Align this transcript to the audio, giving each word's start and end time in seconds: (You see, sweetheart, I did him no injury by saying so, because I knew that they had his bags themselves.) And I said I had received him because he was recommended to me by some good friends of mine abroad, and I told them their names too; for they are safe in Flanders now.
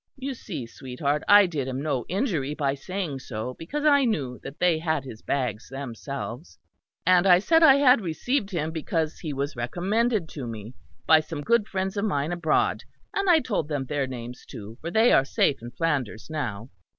(You 0.17 0.33
see, 0.33 0.65
sweetheart, 0.65 1.21
I 1.27 1.45
did 1.45 1.67
him 1.67 1.79
no 1.83 2.05
injury 2.09 2.55
by 2.55 2.73
saying 2.73 3.19
so, 3.19 3.53
because 3.59 3.85
I 3.85 4.03
knew 4.03 4.39
that 4.41 4.57
they 4.57 4.79
had 4.79 5.03
his 5.03 5.21
bags 5.21 5.69
themselves.) 5.69 6.57
And 7.05 7.27
I 7.27 7.37
said 7.37 7.61
I 7.61 7.75
had 7.75 8.01
received 8.01 8.49
him 8.49 8.71
because 8.71 9.19
he 9.19 9.31
was 9.31 9.55
recommended 9.55 10.27
to 10.29 10.47
me 10.47 10.73
by 11.05 11.19
some 11.19 11.41
good 11.41 11.67
friends 11.67 11.97
of 11.97 12.05
mine 12.05 12.31
abroad, 12.31 12.81
and 13.13 13.29
I 13.29 13.41
told 13.41 13.67
them 13.67 13.85
their 13.85 14.07
names 14.07 14.43
too; 14.43 14.75
for 14.81 14.89
they 14.89 15.11
are 15.13 15.23
safe 15.23 15.61
in 15.61 15.69
Flanders 15.69 16.31
now. 16.31 16.69